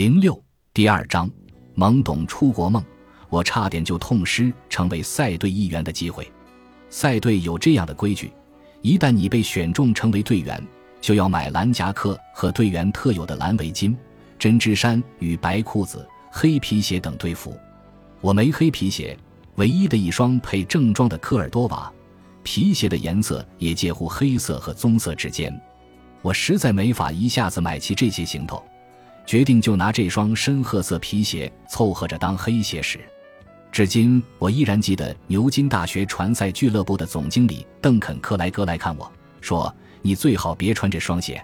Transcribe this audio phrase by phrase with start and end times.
[0.00, 0.42] 零六
[0.72, 1.30] 第二章，
[1.76, 2.82] 懵懂出国梦，
[3.28, 6.26] 我差点就痛失成为赛队一员的机会。
[6.88, 8.32] 赛队有这样的规矩：
[8.80, 10.58] 一旦你被选中成为队员，
[11.02, 13.94] 就要买蓝夹克和队员特有的蓝围巾、
[14.38, 17.54] 针织衫与白裤子、黑皮鞋等队服。
[18.22, 19.14] 我没黑皮鞋，
[19.56, 21.92] 唯一的一双配正装的科尔多瓦
[22.42, 25.54] 皮鞋的颜色也介乎黑色和棕色之间。
[26.22, 28.64] 我实在没法一下子买齐这些行头。
[29.26, 32.98] 决定就拿这双深褐色皮鞋凑合着当黑鞋使，
[33.70, 39.72] 至今我依然记得牛津大学传赛俱乐部的总经理邓肯·克莱格来看我说
[40.02, 41.40] ：“你最好别穿这双鞋。”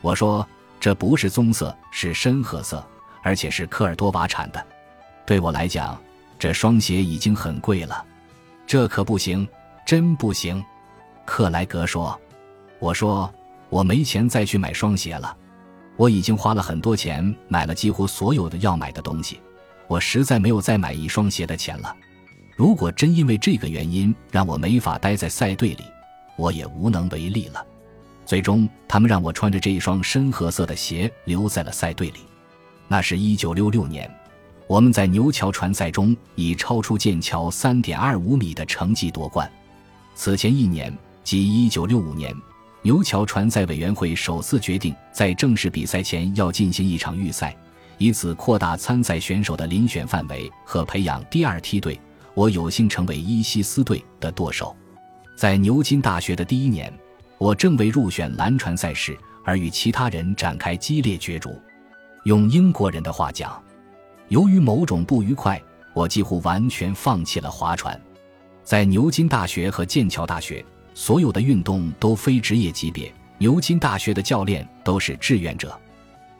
[0.00, 0.46] 我说
[0.78, 2.86] ：“这不是棕色，是深褐色，
[3.22, 4.64] 而且是科尔多瓦产的。
[5.26, 6.00] 对我来讲，
[6.38, 8.04] 这双鞋已经很贵了。”
[8.66, 9.48] 这可不行，
[9.84, 10.64] 真不行。”
[11.24, 12.16] 克莱格说。
[12.78, 13.32] “我说
[13.70, 15.36] 我没钱再去买双鞋了。”
[15.96, 19.40] 我已经花了很多钱买了几乎所有的要买的东西，
[19.88, 21.94] 我实在没有再买一双鞋的钱了。
[22.54, 25.84] 如果真因为这个原因让我没法待在赛队里，
[26.36, 27.64] 我也无能为力了。
[28.24, 32.20] 最终，他们让我穿着这一双深褐色的鞋留在了赛队里。
[32.88, 34.10] 那是一九六六年，
[34.66, 39.50] 我们在牛桥传赛中以超出剑桥三点二五米的成绩夺冠。
[40.14, 42.34] 此前一年，即一九六五年。
[42.86, 47.52] 牛桥船赛委员会首次决定在正式比赛前要进行一场预赛，
[47.98, 52.00] 以此扩大参赛选手的遴选范围和培养第二梯队。
[52.32, 54.72] 我有幸成为伊西斯队的舵手。
[55.36, 56.96] 在牛津大学的第一年，
[57.38, 61.60] 我正为入选蓝船赛事而与其他人展开激烈角逐。
[62.22, 63.60] 用英国人的话讲，
[64.28, 65.60] 由于某种不愉快，
[65.92, 68.00] 我几乎完全放弃了划船。
[68.62, 70.64] 在牛津大学和剑桥大学。
[70.96, 73.12] 所有的运动都非职业级别。
[73.36, 75.78] 牛津大学的教练都是志愿者。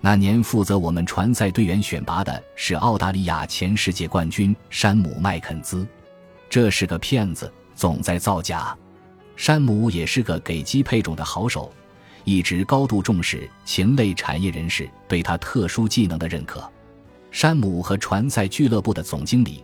[0.01, 5.87] 那年负责我们传赛队员选拔的是澳大利亚前世界冠军山姆·麦肯兹。
[6.49, 8.75] 这是个骗子，总在造假。
[9.37, 11.71] 山姆也是个给鸡配种的好手，
[12.25, 16.67] 一直高度重视禽类产业人士对他特殊技能的认可。
[17.31, 19.63] 山姆和传赛俱乐部的总经理，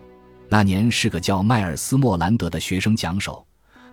[0.50, 3.42] 那年是个叫迈尔斯·莫兰德的学生讲手。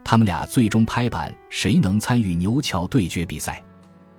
[0.10, 3.64] 他们俩最终拍板，谁能参与牛桥对决比赛？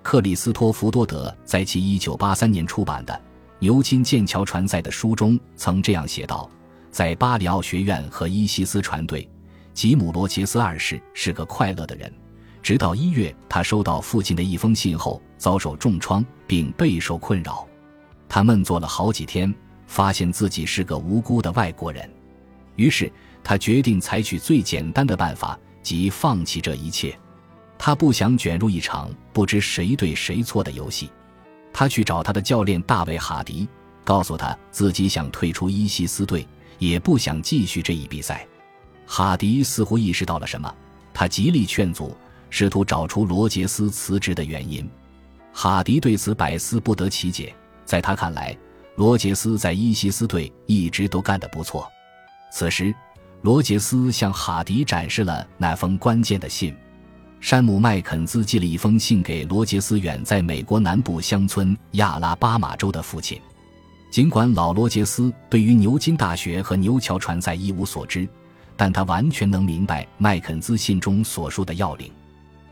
[0.04, 3.12] 克里斯托弗多德在其1983年出版的
[3.58, 6.48] 《牛津剑桥船赛》的书中曾这样写道：
[6.92, 9.28] 在巴里奥学院和伊西斯船队，
[9.74, 12.08] 吉姆罗杰斯二世是个快乐的人。
[12.62, 17.66] 直到一月，他收到父亲的一封信后，遭受重创并备受困扰。
[18.28, 19.52] 他闷坐了好几天，
[19.88, 22.08] 发现自己是个无辜的外国人。
[22.76, 23.12] 于是
[23.42, 25.58] 他决定采取最简单的办法。
[25.82, 27.18] 即放弃这一切，
[27.78, 31.10] 他不想卷入一场不知谁对谁错的游戏。
[31.72, 33.66] 他去找他的教练大卫·哈迪，
[34.04, 36.46] 告诉他自己想退出伊西斯队，
[36.78, 38.46] 也不想继续这一比赛。
[39.06, 40.72] 哈迪似乎意识到了什么，
[41.14, 42.16] 他极力劝阻，
[42.50, 44.88] 试图找出罗杰斯辞职的原因。
[45.52, 47.54] 哈迪对此百思不得其解，
[47.84, 48.56] 在他看来，
[48.96, 51.88] 罗杰斯在伊西斯队一直都干得不错。
[52.52, 52.94] 此时。
[53.42, 56.74] 罗杰斯向哈迪展示了那封关键的信。
[57.40, 63.40] 山姆·麦肯兹寄了一封信给罗杰斯远在美国南部乡村亚拉巴马州的父亲。
[64.10, 68.28] 尽管老罗杰斯对于牛津大学和牛桥船赛一无所知，
[68.76, 72.12] 但他完全能明白麦肯兹信中所述的要领。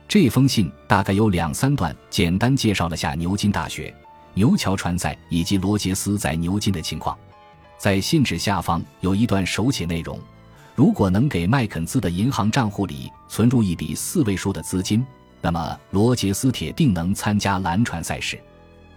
[0.07, 3.95] 这封信大概有两三段，简单介绍了下牛津大学、
[4.35, 7.17] 牛桥船赛以及罗杰斯在牛津的情况。
[7.79, 10.19] 在信纸下方有一段手写内容。
[10.79, 15.05] 如果能给麦肯兹的银行账户里存入一笔四位数的资金，
[15.41, 18.41] 那么罗杰斯铁定能参加蓝船赛事。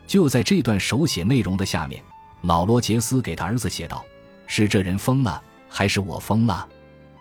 [0.05, 1.99] 就在这段手写内容的下面，
[2.41, 4.05] 老罗杰斯给他儿子写道
[4.45, 6.69] ：“是这人疯了，还是我疯了？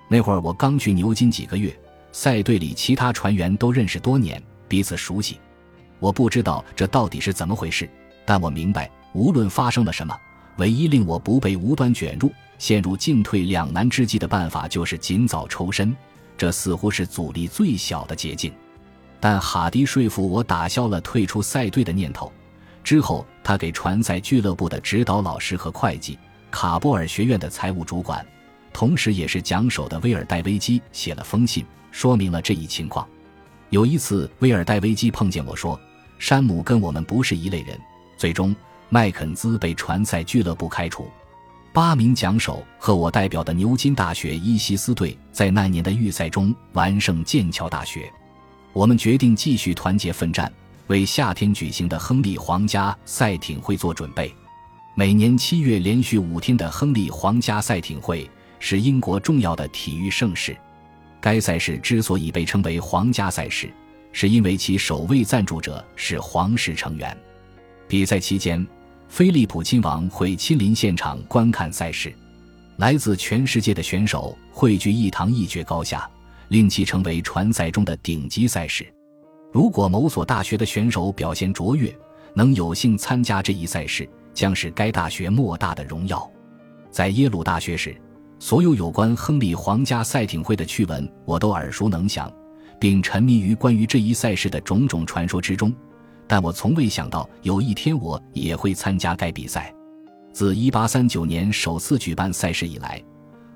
[0.09, 1.75] 那会儿我刚去牛津几个月，
[2.13, 5.41] 赛队里其他船员都认识多年，彼此熟悉。
[6.01, 7.89] 我不知道这到底是怎么回事，
[8.27, 10.15] 但我明白，无论发生了什么，
[10.61, 12.31] 唯一令我不被无端卷入。”
[12.61, 15.97] 陷入进退两难之际的办法就是尽早抽身，
[16.37, 18.53] 这似乎是阻力最小的捷径。
[19.19, 22.31] 但哈迪说服我打消了退出赛队的念头。
[22.85, 26.19] 之后，他给船赛俱乐部的指导老师和会计、
[26.51, 28.23] 卡波尔学院的财务主管，
[28.75, 33.09] 同时也是讲手的威尔戴维基写了封信，说明了这一情况。
[33.71, 35.81] 有一次，威尔戴维基碰见我说
[36.21, 37.81] ：“山姆跟我们不是一类人。”
[38.19, 38.55] 最终，
[38.91, 41.09] 麦肯兹被船赛俱乐部开除。
[41.73, 48.13] 八名桨手和我代表的牛津大学伊西斯队在那年的预赛中完胜剑桥大学。
[48.73, 50.53] 我们决定继续团结奋战，
[50.89, 54.35] 为夏天举行的亨利皇家赛艇会做准备。
[54.97, 58.29] 每年七月连续五天的亨利皇家赛艇会
[58.59, 60.57] 是英国重要的体育盛事。
[61.21, 63.73] 该赛事之所以被称为皇家赛事，
[64.11, 67.17] 是因为其首位赞助者是皇室成员。
[67.87, 68.65] 比赛期间，
[69.11, 72.15] 菲利普亲王会亲临现场观看赛事，
[72.77, 76.09] 来自全世界的选手汇聚一堂，一决高下，
[76.49, 78.87] 令其成为船赛中的顶级赛事。
[79.53, 81.93] 如果某所大学的选手表现卓越，
[82.35, 84.09] 能有幸参加这一赛事。
[84.33, 86.31] 将是该大学莫大的荣耀。
[86.89, 88.01] 在耶鲁大学时，
[88.39, 92.33] 所有有关亨利皇家赛艇会的趣闻我都耳熟能详，
[92.79, 95.75] 并沉迷于关于这一赛事的种种传说之中。
[96.31, 99.75] 但我从未想到有一天我也会参加该比赛。
[100.33, 103.03] 自1839年首次举办赛事以来，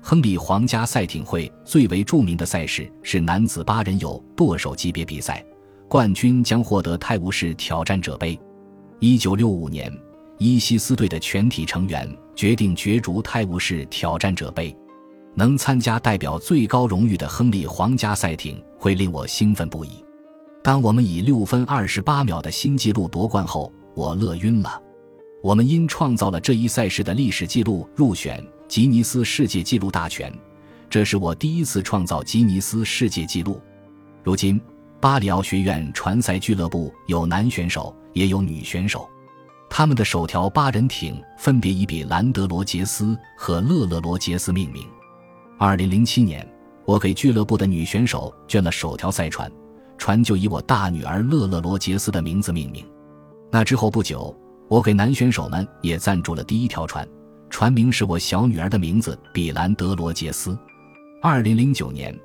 [0.01, 5.41] 亨利皇家赛艇会最为著名的赛事是男子八人游舵手级别比赛，
[5.87, 8.37] 冠军将获得泰晤士挑战者杯。
[8.99, 9.99] 1965年。
[10.37, 12.05] 伊西斯队的全体成员
[12.35, 14.75] 决定角逐泰晤士挑战者杯，
[15.33, 20.04] 能参加代表最高荣誉的亨利皇家赛艇会令我兴奋不已。
[20.65, 24.81] 当我们以六分二十八秒的新纪录夺冠后，我乐晕了。
[25.43, 30.33] 我们因创造了这一赛事的历史纪录入选吉尼斯世界纪录大全，
[30.89, 33.61] 这是我第一次创造吉尼斯世界纪录。
[34.23, 34.59] 如今，
[34.99, 39.07] 巴里奥学院船赛俱乐部有男选手，也有女选手。
[39.69, 44.83] 他们的首条八人艇分别以比兰德罗杰斯和勒勒罗杰斯命名。
[45.59, 46.43] 二零零七年，
[46.85, 49.51] 我给俱乐部的女选手捐了首条赛船，
[49.97, 52.85] 船就以我大女儿勒勒罗杰斯的名字命名。
[53.51, 54.35] 那之后不久，
[54.67, 57.07] 我给男选手们也赞助了第一条船，
[57.49, 60.57] 船名是我小女儿的名字比兰德罗杰斯。
[61.21, 62.17] 二零零九年，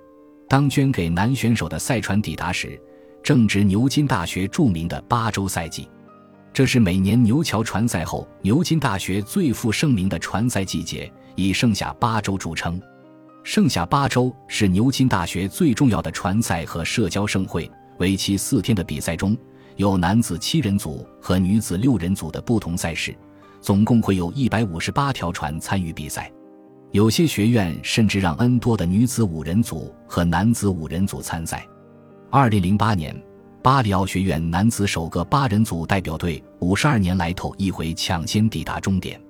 [0.49, 2.81] 当捐给男选手的赛船抵达时，
[3.23, 5.89] 正值牛津大学著名的八周赛季。
[6.53, 12.81] 这是每年牛桥船赛后，牛津大学最负盛名的船赛季节，以盛夏八周著称。
[13.53, 17.69] 剩下八周是牛津大学最重要的船赛和社交盛会，
[17.99, 19.37] 为期四天的比赛中
[19.75, 23.13] 有男子七人组和女子六人组的不同赛事，
[23.61, 26.31] 总共会有一百五十八条船参与比赛。
[26.93, 31.67] 有些学院甚至让 N 多的女子五人组和男子五人组参赛。
[32.31, 33.21] 二零零八年。
[33.65, 39.21] 巴里奥学院男子首个八人组代表队五十二年来头一回抢先抵达终点。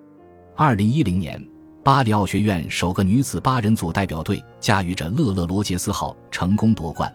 [0.54, 1.42] 二零一零年，
[1.82, 7.10] 巴里奥学院首个女子八人组代表队驾驭着勒勒罗杰斯号成功夺冠，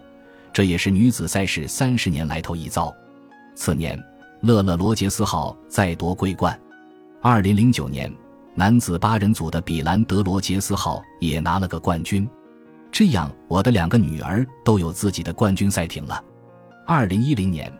[0.51, 2.93] 这也是女子赛事三十年来头一遭。
[3.53, 4.01] 次年，
[4.41, 6.59] 勒勒罗杰斯号再夺桂冠。
[7.21, 8.11] 二零零九年，
[8.55, 12.27] 男子八人组的比兰德罗杰斯号也拿了个冠军。
[12.91, 16.19] 这样，我的两个女儿都有自己的冠军赛艇了。
[16.87, 17.71] 二零一零年，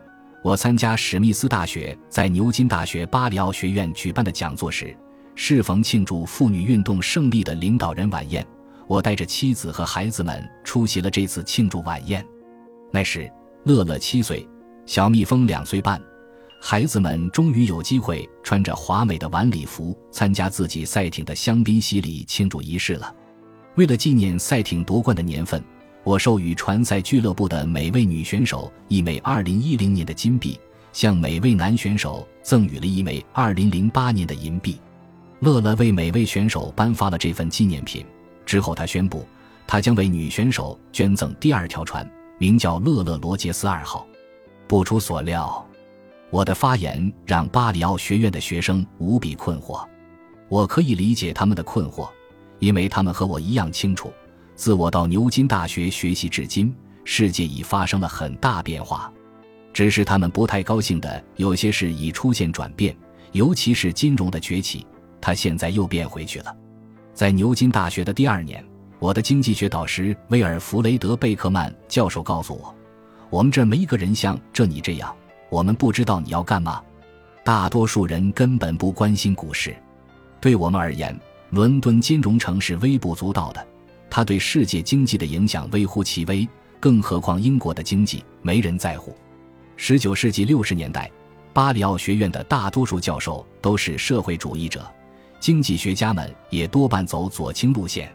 [0.44, 4.96] 我参加史密斯大学在牛津大学巴里奥学院举办的讲座时，
[5.36, 8.46] 适逢庆祝妇女运动胜利的领导人晚宴，
[8.88, 12.26] 我带着妻子和孩子们出席了这次庆祝晚宴。
[12.92, 13.32] 那时，
[13.66, 14.48] 乐乐七岁，
[14.86, 16.02] 小蜜蜂两岁半，
[16.62, 23.14] 孩子们终于有机会穿着华美的晚礼服参加自己赛艇的香槟洗礼庆祝仪式了。
[23.76, 25.64] 为了纪念赛艇夺冠的年份。
[26.06, 30.56] 我授予船赛俱乐部的每位女选手一枚2010年的金币，
[30.94, 34.80] 向每位男选手赠予了一枚2008年的银币。
[35.46, 38.04] 乐乐为每位选手颁发了这份纪念品
[38.48, 39.24] 之后，他宣布，
[39.68, 42.10] 他将为女选手捐赠第二条船，
[42.40, 44.08] 名叫“乐乐罗杰斯二号”。
[44.68, 45.64] 不出所料，
[46.32, 49.86] 我的发言让巴里奥学院的学生无比困惑。
[50.50, 52.10] 我可以理解他们的困惑，
[52.58, 54.12] 因为他们和我一样清楚。
[54.56, 59.14] 自我到牛津大学学习至今，世界已发生了很大变化。
[59.72, 62.98] 只是他们不太高兴的有些事已出现转变，
[63.32, 64.88] 尤其是金融的崛起，
[65.26, 66.56] 他现在又变回去了。
[67.12, 68.64] 在牛津大学的第二年，
[69.00, 72.76] 我的经济学导师威尔弗雷德贝克曼教授告诉我
[73.32, 75.12] ：“我们这没一个人像这你这样，
[75.50, 76.80] 我们不知道你要干嘛。
[77.44, 79.76] 大多数人根本不关心股市。
[80.40, 83.68] 对我们而言，伦敦金融城是微不足道的。”
[84.12, 86.48] 它对世界经济的影响微乎其微，
[86.80, 89.18] 更何况英国的经济没人在乎。
[89.76, 91.10] 十九世纪六十年代，
[91.52, 94.88] 巴里奥学院的大多数教授都是社会主义者，
[95.46, 98.12] 经济学家们也多半走左倾路线。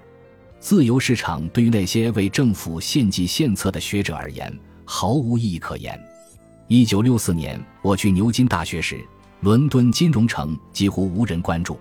[0.59, 4.53] 自由市场对于那些为政府献计献策的学者而言
[4.85, 5.97] 毫无意义可言。
[6.67, 9.01] 一九六四年我去牛津大学时，
[9.43, 11.79] 伦敦金融城几乎无人关注。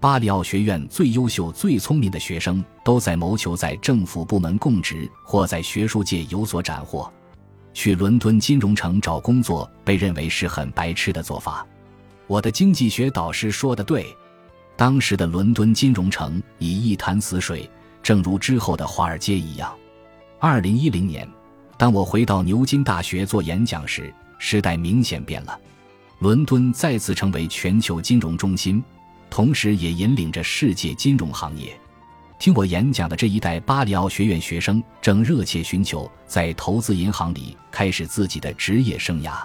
[0.00, 7.08] 巴里奥学院最优秀、最聪明的学生都在谋求在政府部门供职或在学术界有所斩获。
[7.72, 11.64] 去伦敦金融城找工作被认为是很白痴的做法。
[12.26, 14.12] 我的经济学导师说的对，
[14.80, 17.70] 当时的伦敦金融城已一潭死水，
[18.02, 19.76] 正如之后的华尔街一样。
[20.38, 21.28] 二零一零年，
[21.76, 25.60] 当我回到牛津大学做演讲时，时代明显变了，
[26.20, 28.82] 伦敦再次成为全球金融中心，
[29.28, 31.78] 同时也引领着世界金融行业。
[32.38, 39.42] 听我演讲的这一代巴里奥学院学生正热切寻求在投资银行里开始自己的职业生涯。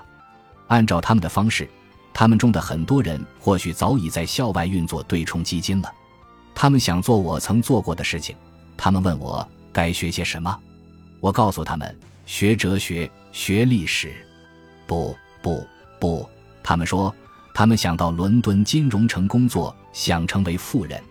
[0.68, 1.70] 按照他们的方式，
[2.18, 5.92] 他们中的很多人或许早已在校外运作对冲基金了。
[6.56, 8.34] 他们想做我曾做过的事情。
[8.78, 10.58] 他们问我该学些什么，
[11.20, 11.94] 我告诉他们
[12.26, 14.14] 学哲学、学历史。
[14.88, 15.68] 不不
[16.00, 16.26] 不，
[16.64, 17.14] 他们说
[17.54, 21.04] 他们想到伦敦金融城工作，想成为富人。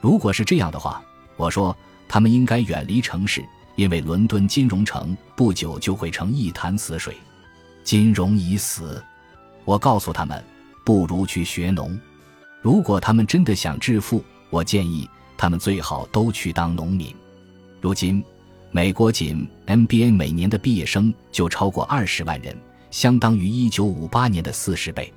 [0.00, 1.02] 如果是这样的话。
[1.36, 1.76] 我说，
[2.08, 7.14] 他们应该远离城市，因为伦敦金融城不久就会成一潭死水，
[7.84, 9.04] 金融已死。
[9.66, 10.42] 我告诉他们，
[10.84, 11.98] 不如去学农。
[12.62, 15.06] 如果他们真的想致富，我建议
[15.36, 17.14] 他们最好都去当农民。
[17.80, 18.24] 如今，
[18.70, 22.56] 美国仅 MBA 每年的毕业生就超过二十万人，
[22.90, 25.12] 相当于1958年的四十倍。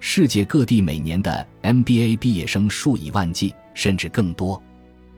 [0.00, 4.60] 世界各地每年的 MBA 毕业生数以万计，甚至更多。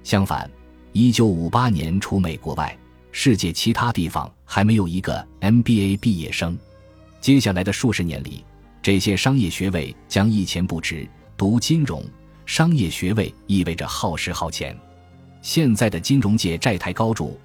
[0.04, 0.48] 相反，
[0.92, 2.76] 一九五八年除美国外，
[3.10, 6.56] 世界其他地方还没有一个 MBA 毕业生。
[7.20, 8.44] 接下来的数十年里，
[8.86, 11.08] 这些商业学位将一钱不值。
[11.36, 12.04] 读金融
[12.44, 14.78] 商业学位意味着耗时耗钱。
[15.42, 17.36] 现在的金融界债台高筑，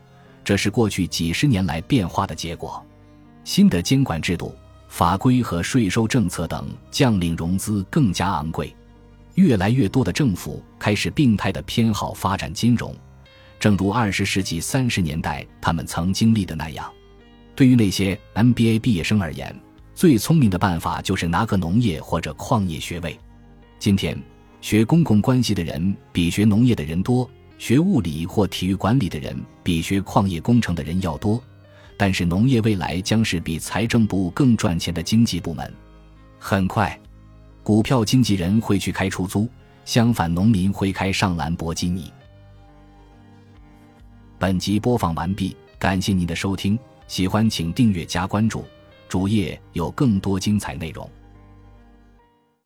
[0.43, 2.85] 这是过去几十年来变化的结果。
[3.43, 4.53] 新的监管制度、
[4.87, 8.71] 法规和税收政策等将令融资更加昂贵。
[9.33, 12.95] 越来越多的政府开始病态的偏好发展金融，
[13.59, 16.87] 正如二十世纪三十年代他们曾经历的那样。
[17.55, 19.59] 对于那些 MBA 毕业生而言，
[19.93, 23.17] 最聪明的办法就是拿个农业或者矿业学位。
[23.77, 24.17] 今天，
[24.61, 31.41] 学公共关系的人比学农业的人多，学物理或体育管理的人比学矿业工程的人要多。
[31.97, 35.71] 但是，农业未来将是比财政部更赚钱的经济部门。
[36.39, 36.99] 很快。
[37.63, 39.47] 股票经纪人会去开出租，
[39.85, 42.11] 相反，农民会开上兰博基尼。
[44.39, 48.65] 本集播放完毕，感谢您的收听，喜欢请订阅加关注，
[49.11, 51.05] 主页有更多精彩内容。